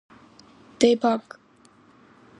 [0.79, 1.23] 대박!